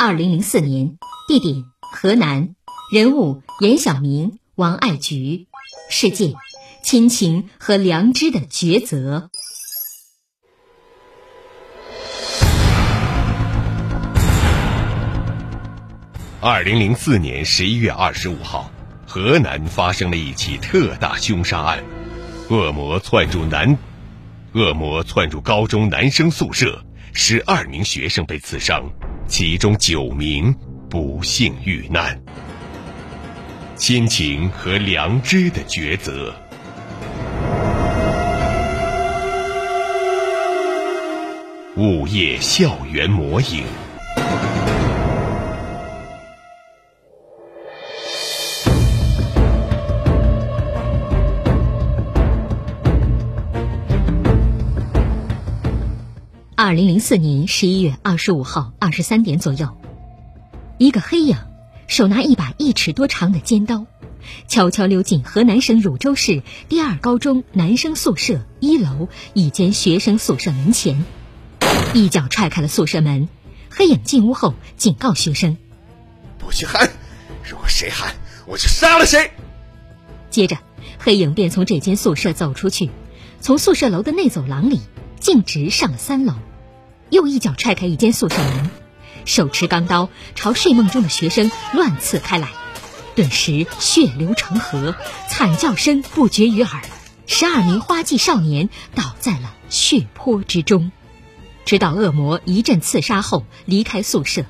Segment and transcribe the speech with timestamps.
[0.00, 2.54] 二零零四年，地点：河南，
[2.92, 5.48] 人物：严晓明、王爱菊，
[5.90, 6.34] 事件。
[6.84, 9.28] 亲情和良知的抉择。
[16.40, 18.70] 二零零四年十一月二十五号，
[19.04, 21.82] 河南发生了一起特大凶杀案，
[22.48, 23.76] 恶魔窜入男，
[24.52, 28.88] 恶魔窜入高中男生宿舍，十二名学生被刺伤，
[29.28, 30.54] 其中九名
[30.88, 32.18] 不幸遇难。
[33.76, 36.34] 亲情和良知的抉择。
[41.76, 43.87] 午夜校园魔影。
[56.68, 59.74] 二零零四年十一月二十五号二十三点左右，
[60.76, 61.38] 一个黑影
[61.86, 63.86] 手拿一把一尺多长的尖刀，
[64.48, 71.06] 悄悄溜进河南省汝州市第二高中男生宿舍一楼一间学生宿舍门前。
[71.94, 73.30] 一脚踹开了宿舍门，
[73.70, 75.56] 黑影进屋后警告学生
[76.36, 76.90] ：“不许喊！
[77.48, 78.14] 如果谁喊，
[78.46, 79.30] 我就杀了谁。”
[80.28, 80.58] 接着，
[80.98, 82.90] 黑影便从这间宿舍走出去，
[83.40, 84.82] 从宿舍楼的内走廊里
[85.18, 86.34] 径直上了三楼，
[87.10, 88.70] 又一脚踹开一间宿舍门，
[89.24, 92.48] 手持钢刀朝睡梦中的学生乱刺开来，
[93.14, 94.94] 顿时血流成河，
[95.28, 96.82] 惨叫声不绝于耳，
[97.26, 100.92] 十二名花季少年倒在了血泊之中。
[101.64, 104.44] 直到恶魔一阵刺杀后离开宿舍，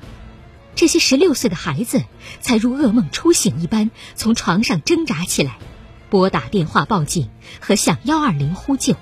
[0.75, 2.03] 这些十六岁的孩子
[2.39, 5.57] 才如噩梦初醒一般从床上挣扎起来，
[6.09, 8.95] 拨打电话报警和向幺二零呼救。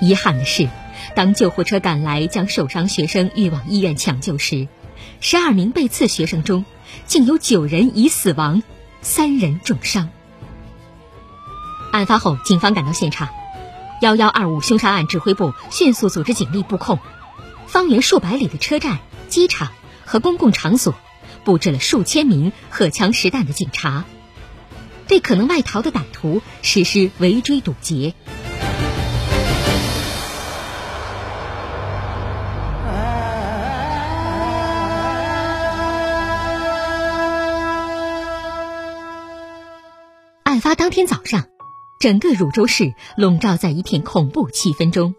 [0.00, 0.68] 遗憾的是，
[1.14, 4.68] 当救护车赶来将受伤学生运往医院抢救时，
[5.20, 6.64] 十二名被刺学生中
[7.06, 8.62] 竟有九人已死亡，
[9.02, 10.10] 三人重伤。
[11.92, 13.28] 案发后，警方赶到现场。
[14.00, 16.98] 幺幺二五凶杀案指挥部迅速组织警力布控，
[17.66, 18.98] 方圆数百里的车站、
[19.28, 19.72] 机场
[20.04, 20.94] 和公共场所
[21.44, 24.04] 布置了数千名荷枪实弹的警察，
[25.06, 28.14] 对可能外逃的歹徒实施围追堵截。
[40.54, 41.46] 案发当天早上。
[41.98, 45.16] 整个汝州市笼罩在一片恐怖气氛中。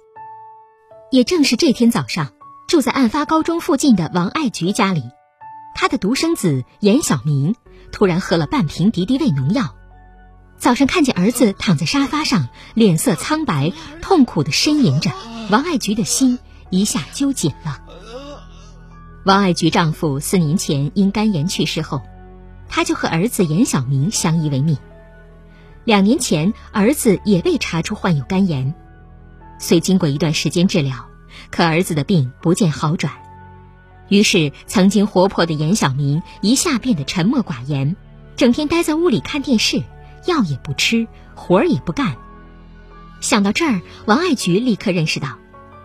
[1.12, 2.31] 也正是这天早上，
[2.69, 5.03] 住在案发高中附近的王爱菊家里，
[5.75, 7.53] 她的独生子严小明
[7.91, 9.75] 突然喝了半瓶敌敌畏农药。
[10.57, 15.12] 早上看见儿子躺在沙发上，脸色苍白、痛苦的呻吟着，
[15.52, 17.81] 王爱菊的心一下揪紧了。
[19.25, 22.03] 王爱菊丈夫四年前因肝炎去世后，
[22.69, 24.78] 她就和儿子严小明相依为命。
[25.85, 28.73] 两年前，儿子也被查出患有肝炎，
[29.59, 31.07] 虽经过一段时间治疗，
[31.51, 33.13] 可儿子的病不见好转。
[34.09, 37.96] 于是，曾经活泼的严小明一下变得沉默寡言，
[38.35, 39.84] 整天待在屋里看电视，
[40.26, 42.16] 药也不吃，活儿也不干。
[43.22, 45.37] 想到这儿，王爱菊立刻认识到，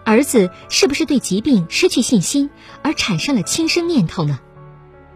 [0.06, 2.48] 儿子是不是对疾病失去信心
[2.82, 4.40] 而产生了轻生念头呢？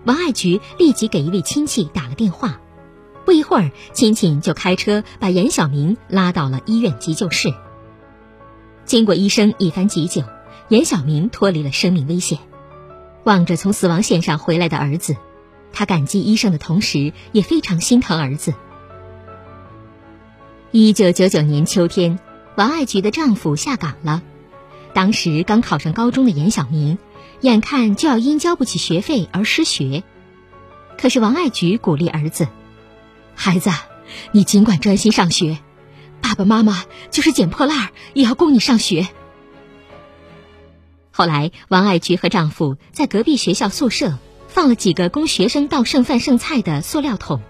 [0.04, 2.60] 王爱菊立即给一位亲戚打了电话。
[3.24, 7.52] 不一会儿，亲戚就开车把严小明拉到了医院急救室。
[8.84, 10.22] 经过医生一番急救，
[10.68, 12.38] 严小明脱离了生命危险。
[13.24, 15.16] 望着从死亡线上回来的儿子，
[15.72, 18.52] 他感激医生的同时，也非常心疼儿子。
[20.70, 22.18] 一九九九年秋天，
[22.56, 24.22] 王爱菊的丈夫下岗了。
[24.92, 26.98] 当时刚考上高中的严小明，
[27.40, 30.02] 眼看就要因交不起学费而失学。
[30.98, 32.46] 可是王爱菊鼓励儿子
[33.34, 33.70] ：“孩子，
[34.32, 35.58] 你尽管专心上学，
[36.20, 39.08] 爸爸妈妈就是捡破烂也要供你上学。”
[41.10, 47.40] 后来，王爱菊和丈夫在隔壁学校宿舍放了几个供学生倒剩饭剩菜的塑料桶，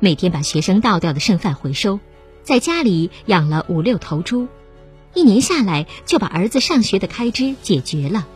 [0.00, 2.00] 每天把学生倒掉的剩饭回收，
[2.42, 4.48] 在家里养了五六头猪，
[5.12, 8.26] 一年下来就把儿子上学的开支解决了。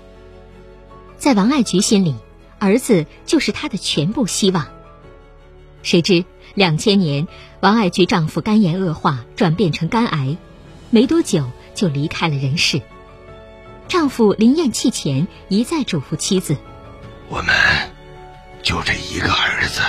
[1.16, 2.14] 在王爱菊心里，
[2.58, 4.66] 儿子就是她的全部希望。
[5.82, 7.26] 谁知两千年，
[7.60, 10.37] 王爱菊丈夫肝炎恶化，转变成肝癌，
[10.90, 12.82] 没多久就离开了人世。
[13.88, 16.56] 丈夫临咽气前一再嘱咐妻子
[17.28, 17.54] ：“我们
[18.62, 19.81] 就这一个儿子，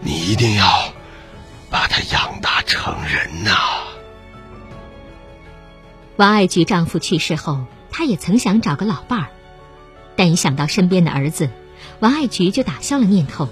[0.00, 0.92] 你一定要
[1.70, 3.52] 把他养大成人呐。”
[6.16, 9.28] 王爱菊丈夫去世后，她也曾想找个老伴儿，
[10.16, 11.50] 但一想到身边的儿子，
[12.00, 13.48] 王爱菊就打消了念头。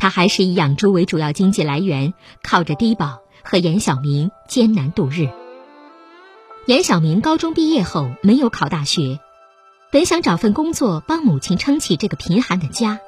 [0.00, 5.28] 他还是以养猪为主要经济来源，靠着低保和严小明艰难度日。
[6.64, 9.20] 严小明高中毕业后没有考大学，
[9.92, 12.98] 本想找份工作帮母亲撑起这个贫寒的家，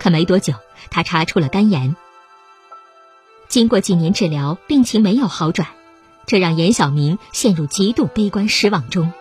[0.00, 0.54] 可没多久
[0.90, 1.94] 他查出了肝炎。
[3.48, 5.68] 经过几年治疗，病情没有好转，
[6.24, 9.12] 这让严小明陷入极度悲观失望中。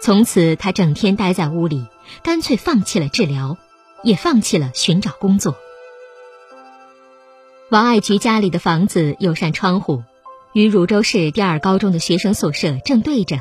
[0.00, 1.86] 从此，他整天待在屋里，
[2.24, 3.56] 干脆放弃了治疗，
[4.02, 5.54] 也放弃了寻找工作。
[7.72, 10.02] 王爱菊家里的房子有扇窗户。
[10.52, 13.38] 与汝州市第二高中的学生宿舍正对着，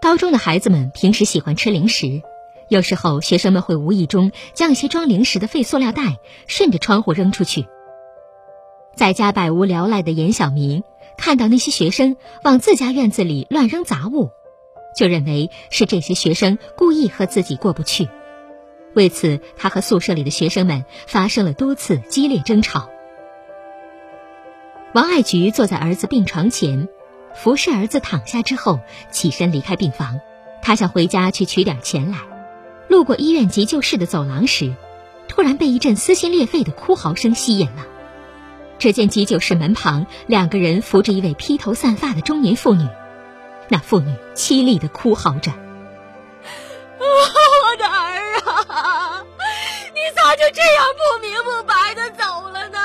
[0.00, 2.22] 高中的孩子们平时喜欢吃零食，
[2.68, 7.66] 有时候学生们会无意中将一些装零食的废塑料袋顺着窗户扔出去。
[8.94, 10.84] 在家百无聊赖的严小明
[11.18, 14.30] 看到那些学生往自家院子里乱扔杂物，
[14.96, 18.08] 就认为是这些学生故意和自己过不去，
[18.94, 22.88] 为此他和宿舍里的学生们发生了多次激烈争吵。
[24.94, 26.86] 王爱菊坐在儿子病床前，
[27.34, 28.80] 服侍儿子躺下之后，
[29.10, 30.20] 起身离开病房。
[30.60, 32.18] 她想回家去取点钱来。
[32.88, 34.74] 路过医院急救室的走廊时，
[35.28, 37.86] 突然被一阵撕心裂肺的哭嚎声吸引了。
[38.78, 42.86] 只见急救室门旁，两个人扶着一位披头散发的中年妇女，
[43.70, 45.56] 那妇女凄厉的哭嚎着：“啊
[47.00, 49.24] 我的儿啊，
[50.02, 52.78] 你咋就这样不明不白的走了呢？”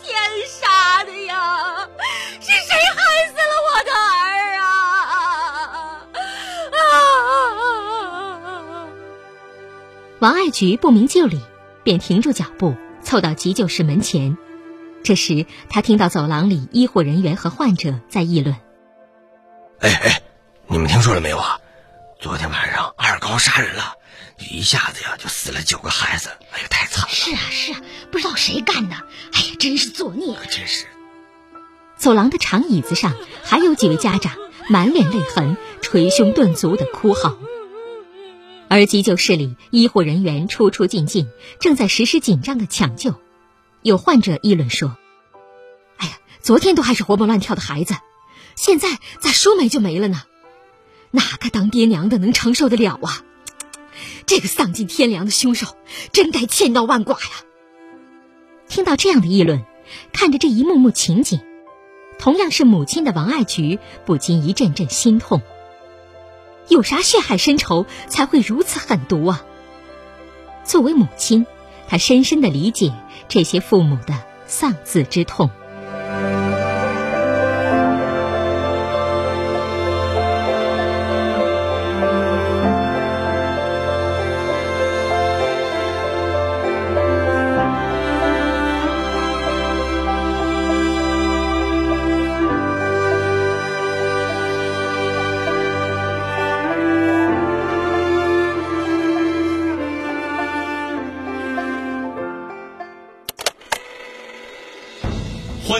[0.00, 0.14] 天
[0.46, 1.88] 杀的呀！
[2.40, 4.64] 是谁害死了我的儿啊？
[6.70, 6.78] 啊
[10.20, 11.40] 王爱菊不明就里，
[11.82, 14.38] 便停住脚步，凑到急救室门前。
[15.02, 18.54] 这时，他听到走廊里医护人员和患者在议论
[19.80, 20.22] ：“哎哎，
[20.68, 21.58] 你们听说了没有啊？
[22.20, 23.94] 昨天晚上二高杀人了，
[24.50, 27.10] 一下子呀就死了九个孩子，哎呀，太惨了！
[27.10, 28.94] 是啊是啊，不知道谁干的，
[29.32, 30.36] 哎呀，真是作孽！
[30.50, 30.86] 真是。”
[31.98, 33.14] 走廊的长椅子上
[33.44, 34.34] 还有几位家长，
[34.68, 37.36] 满脸泪痕，捶胸顿足的哭嚎。
[38.68, 41.28] 而急救室里，医护人员出出进进，
[41.60, 43.20] 正在实施紧张的抢救。
[43.82, 44.96] 有患者议论说
[45.98, 47.94] ：“哎呀，昨天都还是活蹦乱跳的孩子，
[48.56, 50.22] 现在咋说没就没了呢？
[51.10, 53.22] 哪个当爹娘的能承受得了啊？
[54.26, 55.76] 这个丧尽天良的凶手，
[56.12, 57.44] 真该千刀万剐呀！”
[58.68, 59.64] 听到这样的议论，
[60.12, 61.40] 看着这一幕幕情景，
[62.18, 65.42] 同样是母亲的王爱菊不禁一阵阵心痛。
[66.68, 69.44] 有啥血海深仇才会如此狠毒啊？
[70.64, 71.46] 作为母亲，
[71.88, 72.94] 她深深的理解
[73.28, 74.14] 这些父母的
[74.46, 75.50] 丧子之痛。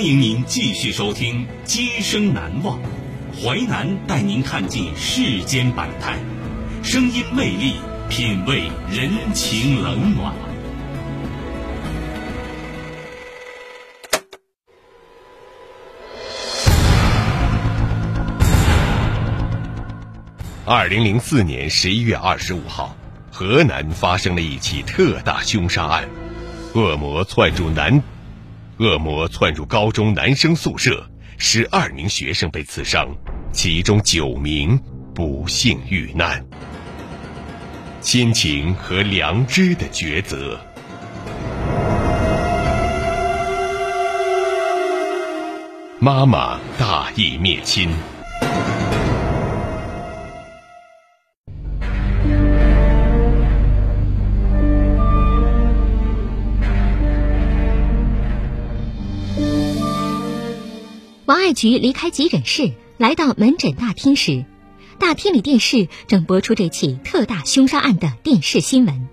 [0.00, 2.78] 欢迎您继续收听《今生难忘》，
[3.37, 6.19] 淮南带您看尽世间百态，
[6.83, 7.75] 声音魅力，
[8.09, 10.35] 品味人情冷暖。
[20.64, 22.97] 二零零四年十一月二十五号，
[23.30, 26.09] 河南发生了一起特大凶杀案，
[26.73, 28.02] 恶魔窜入南。
[28.80, 31.06] 恶魔窜入高中男生宿舍，
[31.37, 33.14] 十二名学生被刺伤，
[33.52, 34.80] 其中九名
[35.14, 36.42] 不幸遇难。
[38.00, 40.58] 亲情和良知的抉择。
[45.99, 47.90] 妈妈大义灭亲。
[61.52, 64.45] 菊离开急诊室，来到门诊大厅时，
[64.99, 69.09] 大厅里电视正播出这起特大凶杀案的电视新闻。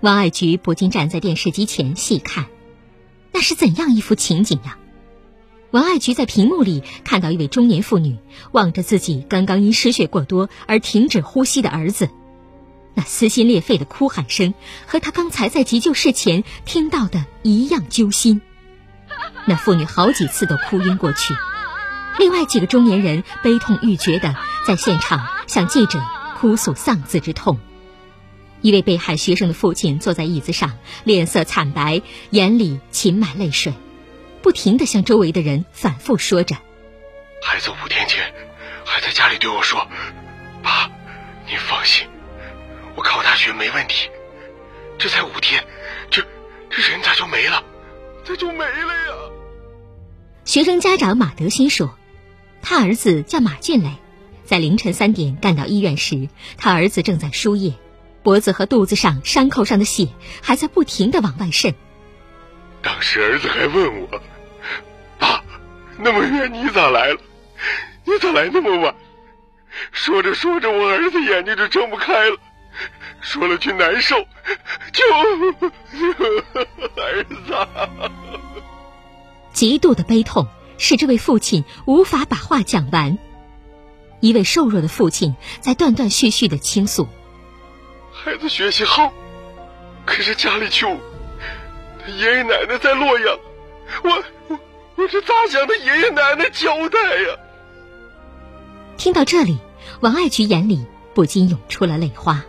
[0.00, 2.46] 王爱菊不禁站在电视机前细看，
[3.32, 4.78] 那是怎样一幅情景呀？
[5.70, 8.18] 王爱菊在屏幕里看到一位中年妇女
[8.50, 12.10] 望着自己刚刚因失血过多而停止呼吸的儿子，
[12.94, 14.52] 那撕心裂肺的哭喊声
[14.86, 18.42] 和她刚才在急救室前听到的一样揪心。
[19.46, 21.34] 那妇女好几次都哭晕过去，
[22.18, 26.00] 另外几个中年人悲痛欲绝的在现场向记者
[26.38, 27.58] 哭诉丧子之痛。
[28.60, 33.74] 一位被害学生的父亲坐在椅子上，脸色惨白，眼里噙满泪水，
[34.40, 36.54] 不停的向周围的人反复说着
[37.42, 38.32] ：“孩子五天前
[38.84, 39.84] 还在家里对我说，
[40.62, 40.88] 爸，
[41.48, 42.06] 你放心，
[42.94, 44.08] 我考大学没问题。
[44.96, 45.64] 这才五天，
[46.08, 46.22] 这
[46.70, 47.64] 这人咋就没了？
[48.24, 49.14] 咋就没了呀？”
[50.44, 51.98] 学生家长马德新说
[52.62, 53.90] ：“他儿子叫马俊磊，
[54.44, 57.74] 在凌晨三点赶到医院时，他儿子正在输液，
[58.22, 60.08] 脖子和肚子上伤口上的血
[60.40, 61.74] 还在不停的往外渗。
[62.80, 64.22] 当时儿子还问我
[65.18, 65.42] ：‘爸，
[65.98, 67.18] 那么远你咋来了？
[68.04, 68.94] 你咋来那么晚？’
[69.90, 72.36] 说着说着，我儿子眼睛就睁不开了，
[73.20, 74.16] 说了句难受，
[74.92, 75.04] 就
[76.96, 77.54] 儿子。”
[79.52, 80.46] 极度的悲痛
[80.82, 83.16] 使这位父亲无法把话讲完。
[84.18, 87.06] 一位瘦弱的父亲在断断续续的倾诉
[88.12, 89.12] ：“孩子学习好，
[90.04, 90.98] 可是家里穷，
[92.04, 93.38] 他爷爷奶奶在洛阳，
[94.02, 94.58] 我我
[94.96, 97.38] 我这咋向他爷爷奶奶交代呀？”
[98.98, 99.58] 听到这里，
[100.00, 100.84] 王爱菊眼里
[101.14, 102.44] 不禁涌出了泪花。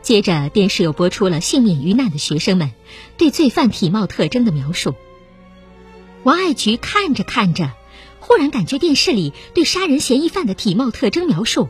[0.00, 2.72] 接着，电视又播出了幸免于难的学生们
[3.18, 4.94] 对罪犯体貌特征的描述。
[6.22, 7.72] 王爱菊看着看着，
[8.20, 11.68] 忽然感觉电视里对杀人嫌疑犯的体貌特征描述，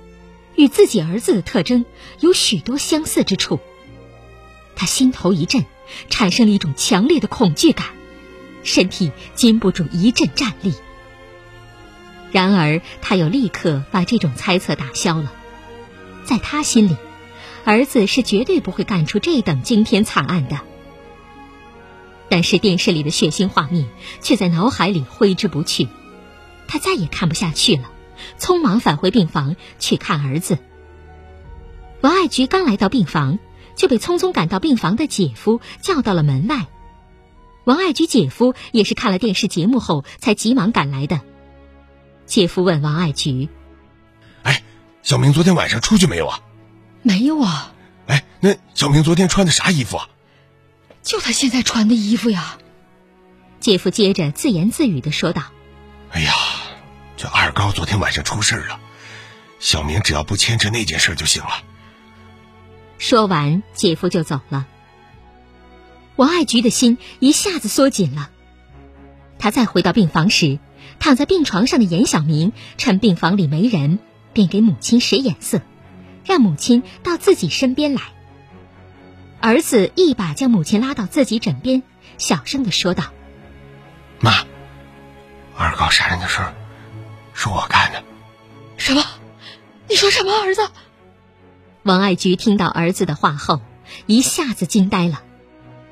[0.56, 1.84] 与自己儿子的特征
[2.18, 3.60] 有许多相似之处。
[4.74, 5.64] 他心头一震，
[6.08, 7.86] 产生了一种强烈的恐惧感，
[8.64, 10.74] 身体禁不住一阵战栗。
[12.32, 15.32] 然而，他又立刻把这种猜测打消了。
[16.24, 16.96] 在他心里，
[17.64, 20.60] 儿子是绝对不会干出这等惊天惨案的。
[22.30, 23.88] 但是电视里的血腥画面
[24.22, 25.88] 却在脑海里挥之不去，
[26.68, 27.90] 他再也看不下去了，
[28.38, 30.58] 匆忙返回病房去看儿子。
[32.00, 33.40] 王爱菊刚来到病房，
[33.74, 36.66] 就被匆匆赶到病房的姐夫叫到了门外。
[37.64, 41.20] 王爱菊姐夫也是看了电视节目后才急忙赶来的。
[42.26, 43.48] 姐夫问王爱菊
[44.44, 44.62] ：“哎，
[45.02, 46.40] 小明昨天晚上出去没有啊
[47.02, 47.74] ？”“没有啊。
[48.06, 50.08] ”“哎，那小明昨天穿的啥衣服啊？”
[51.02, 52.58] 就他现在穿的衣服呀，
[53.58, 55.44] 姐夫接着自言自语的说道
[56.12, 56.32] ：“哎呀，
[57.16, 58.78] 这二高昨天晚上出事了，
[59.58, 61.64] 小明只要不牵扯那件事就行了。”
[62.98, 64.66] 说完，姐夫就走了。
[66.16, 68.30] 王爱菊的心一下子缩紧了。
[69.38, 70.58] 他再回到病房时，
[70.98, 73.98] 躺在病床上的严小明趁病房里没人，
[74.34, 75.62] 便给母亲使眼色，
[76.26, 78.02] 让母亲到自己身边来。
[79.40, 81.82] 儿子一把将母亲拉到自己枕边，
[82.18, 83.04] 小声的说道
[84.20, 84.44] ：“妈，
[85.56, 86.54] 二高杀人的事儿
[87.32, 88.02] 是我干的。
[88.76, 89.02] ”“什么？
[89.88, 90.68] 你说什么？”儿子。
[91.82, 93.62] 王爱菊听到儿子的话后，
[94.06, 95.22] 一下子惊呆了。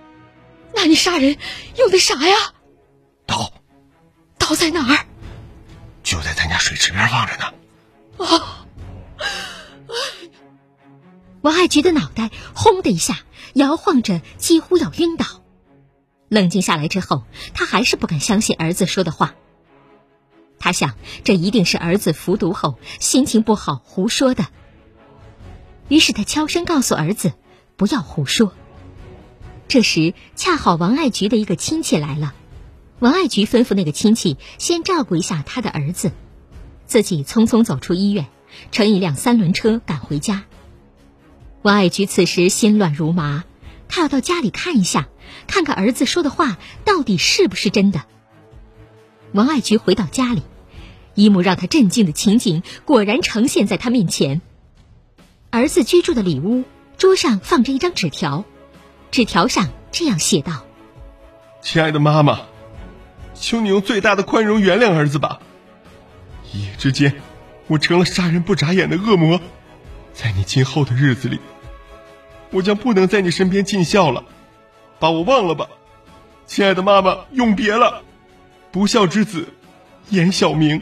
[0.76, 1.38] “那你杀人
[1.76, 2.37] 用的啥呀
[3.26, 3.50] ？”“刀。
[4.38, 5.07] ”“刀在哪儿
[6.05, 7.55] ？”“就在咱家水池边放着呢。
[8.19, 8.43] ”“哦。”
[11.49, 13.21] 王爱菊的脑袋轰的一下。
[13.55, 15.25] 摇晃着，几乎要晕倒。
[16.28, 17.25] 冷静下来之后，
[17.55, 19.35] 他还是不敢相信儿子说的话。
[20.59, 24.45] 他想，这一定是儿子服毒后心情不好胡说的。
[25.88, 27.33] 于是他悄声告诉儿子
[27.78, 28.52] ：“不要胡说。”
[29.69, 32.35] 这时，恰好王爱菊的一个亲戚来了。
[32.99, 36.12] 王爱菊吩咐那个亲戚先照顾一下他的儿子，
[36.85, 38.26] 自己匆匆走出医院，
[38.71, 40.45] 乘一辆三轮车赶回家。
[41.69, 43.45] 王爱菊此时心乱如麻，
[43.91, 45.07] 她要到家里看一下，
[45.47, 46.57] 看看儿子说的话
[46.87, 48.05] 到底是不是真的。
[49.33, 50.41] 王爱菊回到家里，
[51.15, 54.41] 一幕让她震惊的情景果然呈现在她面前：
[55.51, 56.65] 儿子居住的里屋
[56.97, 58.47] 桌上放着一张纸条，
[59.11, 60.65] 纸条上这样写道
[61.61, 62.41] ：“亲爱的妈妈，
[63.35, 65.41] 求你用最大的宽容原谅儿子吧。
[66.51, 67.21] 一夜之间，
[67.67, 69.39] 我成了杀人不眨眼的恶魔，
[70.15, 71.39] 在你今后的日子里，
[72.50, 74.25] 我将不能在你身边尽孝了，
[74.99, 75.69] 把我忘了吧，
[76.47, 78.02] 亲爱的妈妈，永别了，
[78.73, 79.49] 不孝之子，
[80.11, 80.81] 严小明。”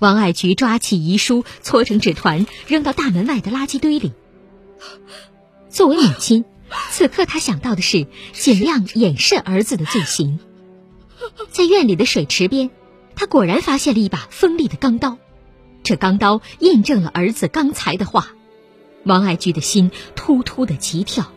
[0.00, 4.12] 王爱菊抓起遗书，搓成纸团，扔到大门外的垃圾堆里。
[5.68, 6.44] 作为母亲，
[6.90, 10.40] 此刻她想到的是尽量掩饰儿子的罪行。
[11.52, 12.70] 在院里的水池边，
[13.14, 15.18] 她果然发现了一把锋利的钢刀。
[15.82, 18.28] 这钢刀印证了儿子刚才的话。
[19.04, 21.32] 王爱菊的心突突的急跳，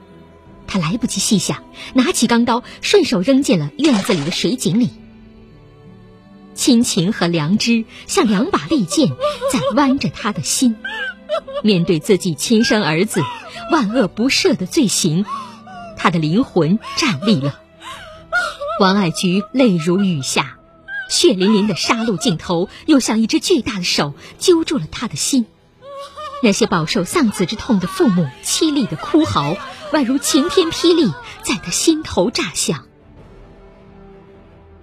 [0.67, 4.91] 她来不及细想，拿起钢刀，顺手扔进了院子里的水井里。
[6.53, 9.09] 亲情和良知像两把利剑，
[9.51, 10.75] 在剜着他的心。
[11.63, 13.21] 面对自己亲生儿子
[13.71, 15.25] 万恶不赦的罪行，
[15.97, 17.59] 他的灵魂站立了。
[18.79, 20.57] 王爱菊泪如雨下，
[21.09, 25.45] 血淋淋的杀戮镜头又像一只巨大的手揪住了他的心。
[26.43, 29.55] 那些饱受丧子之痛的父母凄厉的哭嚎，
[29.91, 32.85] 宛如晴天霹雳，在他心头炸响。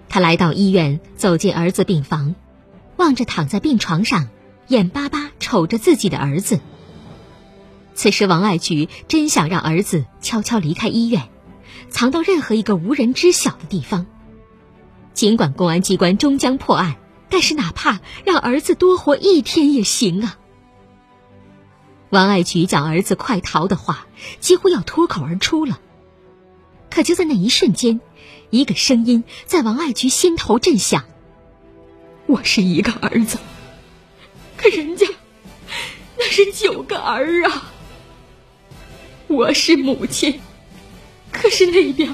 [0.09, 2.35] 他来到医院，走进儿子病房，
[2.97, 4.29] 望着躺在病床上、
[4.67, 6.59] 眼巴巴瞅着自己的儿子。
[7.95, 11.29] 此时，王爱菊真想让儿子悄悄离开医院，
[11.89, 14.07] 藏到任何一个无人知晓的地方。
[15.13, 16.95] 尽管公安机关终将破案，
[17.29, 20.37] 但是哪怕让儿子多活一天也行啊！
[22.09, 24.07] 王爱菊叫儿子快逃的话，
[24.39, 25.79] 几乎要脱口而出了。
[26.89, 28.01] 可就在那一瞬间。
[28.49, 31.05] 一个声音在王爱菊心头震响。
[32.27, 33.39] 我是一个儿子，
[34.55, 35.07] 可人家
[36.19, 37.73] 那是九个儿啊。
[39.25, 40.39] 我是母亲，
[41.31, 42.13] 可是那边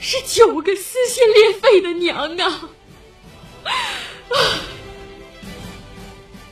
[0.00, 2.68] 是九个撕心裂肺的娘啊！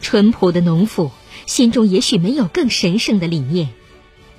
[0.01, 1.11] 淳朴的农妇
[1.46, 3.68] 心中也许没有更神圣的理念，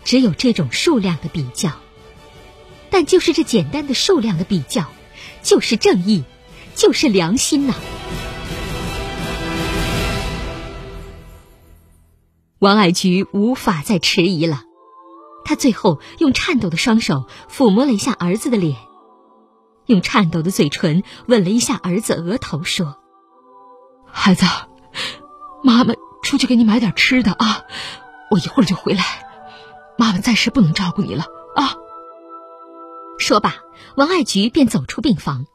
[0.04, 1.72] 只有这种数量的比较。
[2.90, 4.86] 但就是这简单的数量的比较，
[5.44, 6.24] 就是正义，
[6.76, 7.76] 就是良心呐！
[12.60, 14.64] 王爱菊无法再迟疑了，
[15.44, 18.78] 他最后用颤抖的双手抚摸了一下儿子的脸，
[19.86, 22.98] 用颤抖的嘴唇吻了一下儿子额头，说
[24.12, 24.46] ：“孩子，
[25.64, 27.64] 妈妈出去给你买点吃的啊，
[28.30, 29.04] 我一会儿就回来。
[29.98, 31.26] 妈妈暂时不能照顾你了
[31.56, 31.76] 啊。”
[33.20, 33.56] 说罢，
[33.96, 35.46] 王爱菊便走出病房。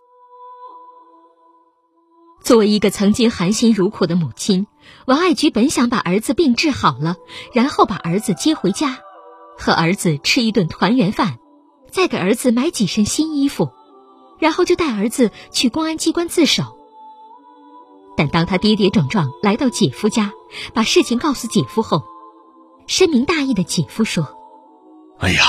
[2.43, 4.69] 作为一个曾经含辛茹苦的母亲，
[5.05, 7.17] 王爱菊本想把儿子病治好了，
[7.53, 9.01] 然后把儿子接回家，
[9.59, 11.39] 和儿子吃一顿团圆饭，
[11.91, 13.71] 再给儿子买几身新衣服，
[14.39, 16.79] 然后就带儿子去公安机关自首。
[18.17, 20.33] 但当他跌跌撞撞来到姐夫家，
[20.73, 22.03] 把事情告诉姐夫后，
[22.87, 24.27] 深明大义的姐夫说
[25.21, 25.43] ：“哎呀，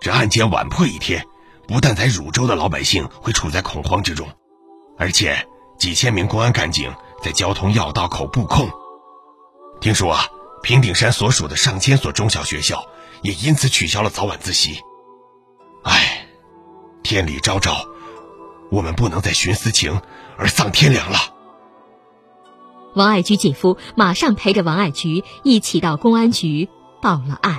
[0.00, 1.26] 这案件晚破一天。”
[1.66, 4.28] 不但在汝州的老百姓会处在恐慌之中，
[4.98, 6.92] 而且几千名公安干警
[7.22, 8.68] 在交通要道口布控。
[9.80, 10.26] 听说啊，
[10.62, 12.84] 平顶山所属的上千所中小学校
[13.24, 14.78] 也因此取消了早晚自习。
[15.82, 16.26] 唉，
[17.02, 17.86] 天理昭昭，
[18.70, 20.00] 我们不能再徇私情
[20.36, 21.18] 而丧天良了。
[22.94, 26.68] 王爱菊姐夫马上陪着王爱菊一起到公安局
[27.02, 27.58] 报了案。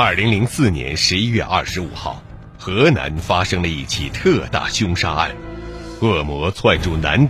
[0.00, 2.22] 二零零四年十一月二十五号，
[2.56, 5.34] 河南发生了一起特大凶杀案，
[6.00, 7.28] 恶魔窜入男，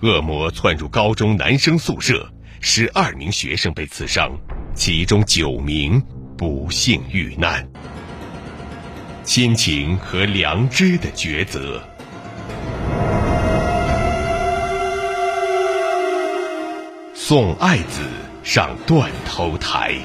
[0.00, 2.28] 恶魔窜入高中男生宿舍，
[2.60, 4.32] 十二名学生被刺伤，
[4.74, 6.02] 其中九名
[6.36, 7.64] 不幸遇难。
[9.22, 11.80] 亲情和良知的抉择。
[17.14, 18.00] 送爱子
[18.42, 19.96] 上断头台。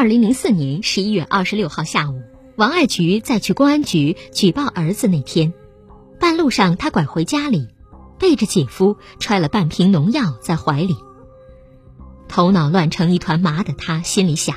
[0.00, 2.22] 二零零四年十一月二十六号下午，
[2.56, 5.52] 王爱菊在去公安局举报儿子那天，
[6.18, 7.68] 半路上他拐回家里，
[8.18, 10.96] 背着姐夫揣了半瓶农药在怀里。
[12.28, 14.56] 头脑乱成一团麻的他心里想：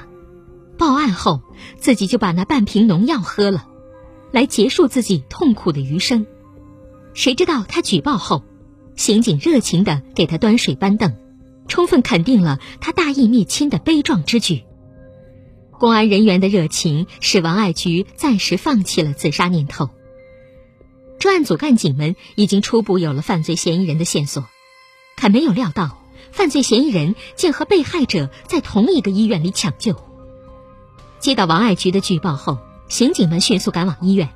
[0.77, 1.41] 报案后
[1.75, 3.67] 自己就把那半瓶农药喝了，
[4.31, 6.25] 来结束自己痛苦的余生。
[7.13, 8.45] 谁知道他举报后，
[8.95, 11.13] 刑警热情地给他端水搬凳，
[11.67, 14.63] 充分肯定了他大义灭亲的悲壮之举。
[15.83, 19.89] 公安人员的热情使王爱菊暂时放弃了自杀念头。
[21.19, 24.45] 专案组干警们已经初步有了犯罪嫌疑人的线索，
[25.17, 30.01] 可没有料到犯罪嫌疑人竟和被害者在同一个医院里抢救。
[31.19, 34.29] 接到王爱菊的举报后，刑警们迅速赶往医院，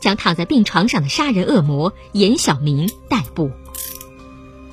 [0.00, 3.52] 将躺在病床上的杀人恶魔严小明逮捕。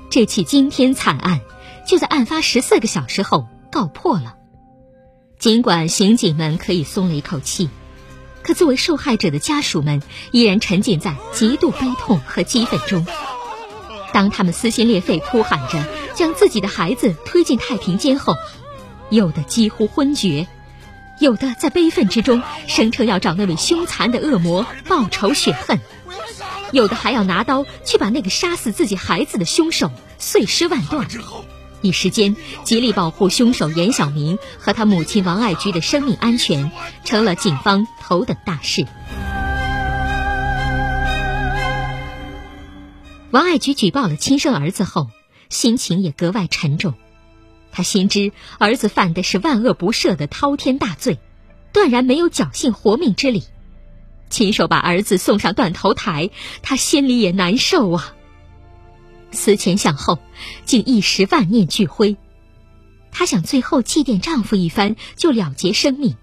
[0.10, 1.42] 这起惊天惨案
[1.88, 4.37] 就在案发十四个小时后告破了。
[5.40, 7.70] 尽管刑警们可以松了一口气，
[8.42, 13.06] 可作为受害者的家属们依然沉浸在极度悲痛和激愤中。
[14.14, 18.34] 当他们撕心裂肺哭喊着将自己的孩子推进太平间后，
[19.12, 20.48] 有的几乎昏厥，
[21.20, 25.80] 有的在悲愤之中声称要找那位凶残的恶魔报仇雪恨，
[26.72, 31.08] 有的还要拿刀去把那个杀死自己孩子的凶手碎尸万段。
[31.82, 36.72] 一时间，极力保护凶手严小明和他母亲王爱菊的生命安全，
[37.06, 38.86] 成了警方头等大事。
[43.32, 45.10] 王爱菊举报了亲生儿子后，
[45.50, 46.94] 心情也格外沉重。
[47.72, 51.20] 他心知儿子犯的是万恶不赦的滔天大罪，
[51.74, 53.44] 断然没有侥幸活命之理。
[54.30, 58.14] 亲手把儿子送上断头台，他心里也难受啊。
[59.38, 60.20] 思前想后，
[60.66, 62.18] 竟一时万念俱灰。
[63.12, 66.18] 她想最后祭奠丈夫一番，就了结生命。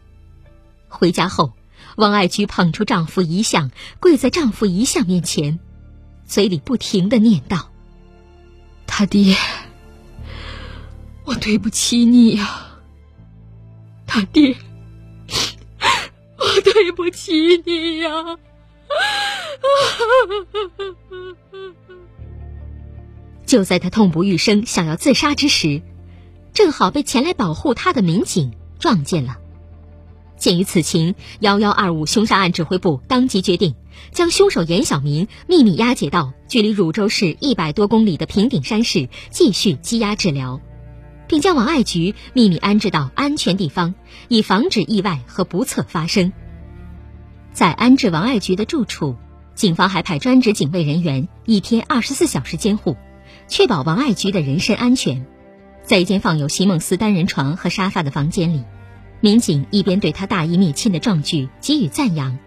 [0.88, 1.52] 回家后，
[1.96, 5.58] 王爱菊捧出丈夫遗像，跪在丈夫遗像面前，
[6.26, 7.66] 嘴里不停的念叨
[8.86, 9.36] ：“他爹，
[11.24, 12.66] 我对不起你呀，
[14.06, 14.56] 他爹，
[16.36, 18.10] 我对不起你呀。”
[23.54, 25.80] 就在他痛不欲生、想要自杀之时，
[26.54, 29.36] 正好被前来保护他的民警撞见了。
[30.36, 33.76] 鉴于此情，幺幺二五凶杀案指挥部当即决定，
[34.10, 40.60] 将凶手严小明秘密押解到距离汝州市一百多公里的平顶山市继续羁押治疗，
[41.28, 43.94] 并将王爱菊秘密安置到安全地方，
[44.26, 46.32] 以防止意外和不测发生。
[47.52, 49.14] 在安置王爱菊的住处，
[49.54, 52.96] 警方还派专职警卫人员一天二十四小时监护。
[53.48, 55.26] 确保王爱菊的人身安全，
[55.82, 58.64] 在一间放有席梦思单人床和沙发的房间里，
[59.20, 62.38] 民警一边对他大义灭亲的壮举给予赞扬，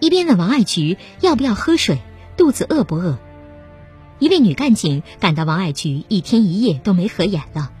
[0.00, 1.98] 一边问王爱菊要不要喝水，
[2.36, 3.18] 肚子饿不饿。
[4.18, 7.72] 一位女干警感到王爱菊一天一夜都没合眼了，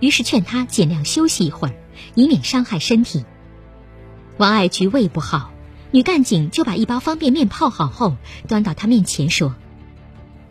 [0.00, 1.74] 于是劝她尽量休息一会儿，
[2.14, 3.24] 以免伤害身体。
[4.38, 5.52] 王爱菊胃不好，
[5.90, 8.16] 女干警就把一包方便面泡好后
[8.48, 9.54] 端到她面前说：“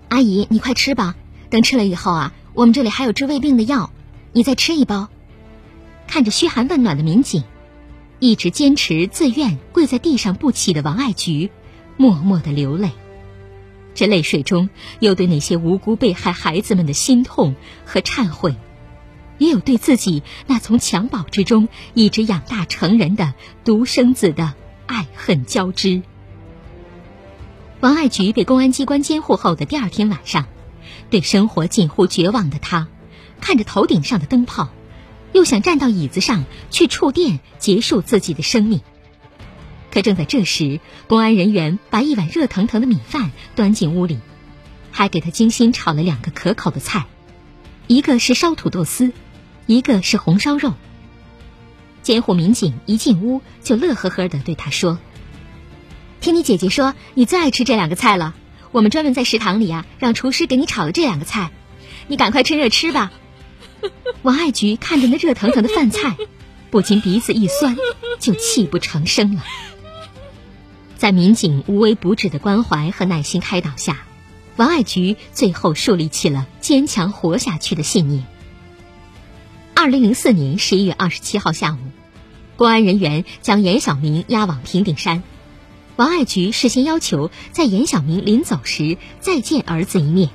[0.09, 1.15] 阿姨，你快吃吧。”
[1.55, 3.89] 等吃了以后啊，我们这里还有治胃病的药，
[4.33, 5.07] 你再吃一包。
[6.05, 7.45] 看着嘘寒问暖的民警，
[8.19, 11.49] 一直坚持自愿跪在地上不起的王爱菊，
[11.95, 12.89] 默默的流泪。
[13.93, 18.57] 这泪水中有对那些无辜被害孩子们的心痛和忏悔，
[19.37, 24.55] 也有对自己那从襁褓之中一直养大成人的独生子的
[24.87, 26.01] 爱恨交织。
[27.79, 30.47] 王爱菊被公安机关监护后的第二天晚上。
[31.09, 32.87] 对生活近乎绝望的他，
[33.39, 34.69] 看着头顶上的灯泡，
[35.33, 38.81] 又想站到椅子上去触电结束自己的生命。
[39.91, 44.19] 可正在这时，公安人员把一碗热腾腾的米饭端进屋里，
[44.91, 47.05] 还给他精心炒了两个可口的菜，
[47.87, 49.13] 一个是烧土豆丝，
[49.67, 50.73] 一个是红烧肉。
[52.01, 54.99] 监护民警一进屋就乐呵呵地对他说
[56.21, 58.35] ：“听你姐姐说，你最爱吃这两个菜了。”
[58.75, 61.49] 我们专门在食堂里啊，让厨师给你炒了这两个菜，
[62.09, 63.13] 你赶快趁热吃吧。
[64.21, 66.17] 王爱菊看着那热腾腾的饭菜，
[66.71, 67.77] 不禁鼻子一酸，
[68.19, 69.45] 就泣不成声了。
[70.97, 73.99] 在民警无微不至的关怀和耐心开导下，
[74.57, 78.25] 王爱菊最后树立起了坚强活下去的信念。
[79.73, 81.77] 二零零四年十一月二十七号下午，
[82.57, 85.23] 公安人员将严小明押往平顶山。
[85.95, 90.29] 王爱菊事先要求在严小明临走时再见儿子一面。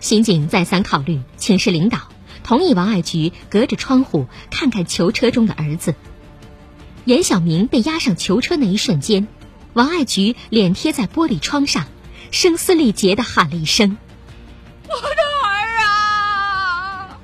[0.00, 2.00] 刑警再三考虑，请示领导，
[2.42, 5.94] 同意王爱菊隔着窗户看看囚车中的儿子。
[7.04, 9.28] 严小明被押上囚车那一瞬间，
[9.74, 11.86] 王爱菊脸贴在玻璃窗上，
[12.32, 13.96] 声嘶力竭地喊了一声
[14.88, 17.18] ：“我的儿啊！”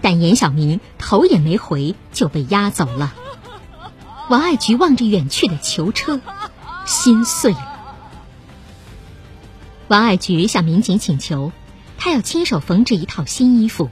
[0.00, 3.14] 但严小明头也没回就被押走了。
[4.28, 6.20] 王爱菊望着远去的囚车，
[6.84, 7.96] 心碎了。
[9.88, 11.50] 王爱菊向民警请求，
[11.96, 13.88] 她要亲手缝制一套新衣服，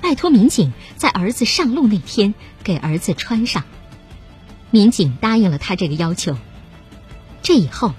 [0.00, 2.34] 拜托民警在儿子上路那天
[2.64, 3.64] 给儿子穿上。
[4.70, 6.38] 民警答应了她这个要求。
[7.42, 7.92] 这以后，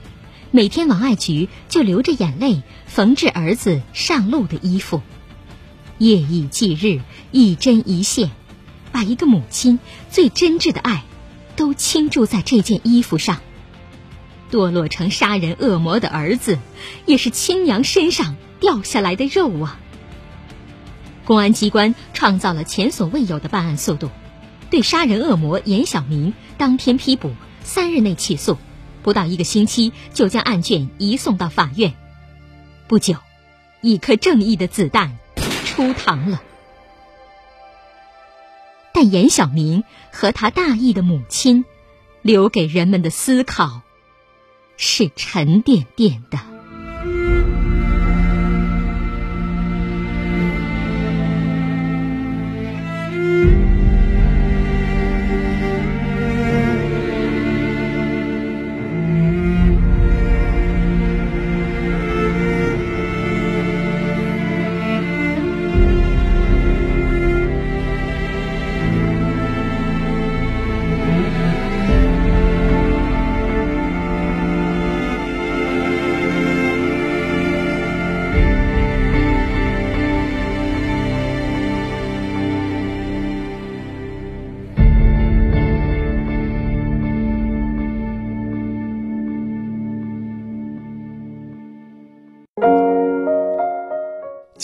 [0.50, 5.04] 每天王爱菊就流着眼泪缝制儿子上路的衣服，
[6.00, 8.32] 夜以继日，一针一线，
[8.92, 9.78] 把一个母亲
[10.10, 11.04] 最真挚的爱。
[11.58, 13.40] 都倾注在这件衣服上。
[14.50, 16.58] 堕落成杀人恶魔的儿子，
[17.06, 19.78] 也是亲娘身上掉下来的肉啊！
[21.26, 24.10] 公安机关创造了前所未有的办案速度，
[24.70, 28.58] 对杀人恶魔严小明当天批捕，三日内起诉，
[29.04, 31.94] 不到一个星期就将案卷移送到法院。
[32.88, 33.18] 不久，
[33.82, 35.18] 一颗正义的子弹
[35.66, 36.42] 出膛了。
[39.00, 41.66] 但严晓明和他大义的母亲，
[42.24, 43.84] 留给人们的思考，
[44.76, 46.40] 是沉甸甸的。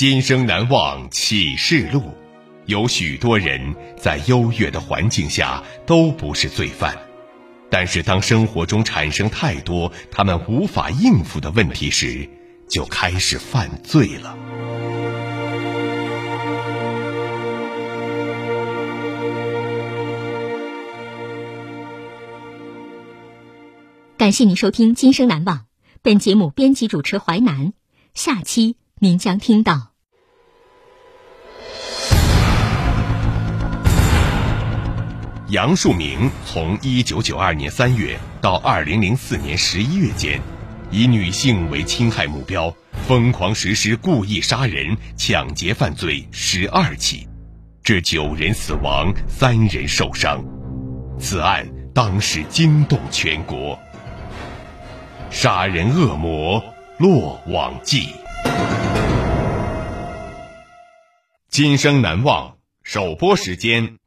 [0.06, 2.04] 今生难忘启示录，
[2.66, 6.94] 有许多人在优越的环境下都不是罪犯，
[7.72, 12.30] 但是当生活中产生太多他们无法应付的问题时，
[12.68, 14.38] 就开始犯罪了。
[24.18, 25.60] 感谢您收听《今生难忘》，
[26.02, 27.72] 本节目编辑主持淮南，
[28.14, 29.93] 下期您将听到。
[35.54, 40.42] 杨树明从一九九二年三月到二零零四年十一月间，
[40.90, 42.76] 以女性为侵害目标，
[43.08, 47.28] 疯狂实施故意杀人、抢劫犯罪十二起，
[47.84, 50.44] 致九人死亡、三人受伤。
[51.20, 51.64] 此案
[51.94, 53.78] 当时惊动全国。
[55.30, 56.64] 杀人恶魔
[56.98, 58.08] 落网记，
[61.52, 62.56] 今生难忘。
[62.82, 64.00] 首播时间。